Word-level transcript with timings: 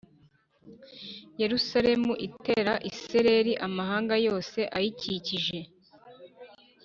Yerusalemu 1.41 2.13
itera 2.27 2.73
isereri 2.89 3.53
amahanga 3.65 4.15
yose 4.27 4.59
ayikikije 4.77 5.59